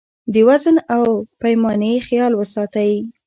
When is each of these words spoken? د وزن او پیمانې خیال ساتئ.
د 0.33 0.35
وزن 0.47 0.77
او 0.95 1.03
پیمانې 1.41 1.93
خیال 2.07 2.33
ساتئ. 2.53 2.93